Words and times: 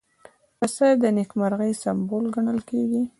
پسه 0.57 0.87
د 1.01 1.03
نېکمرغۍ 1.17 1.71
سمبول 1.83 2.25
ګڼل 2.35 2.59
کېږي. 2.69 3.01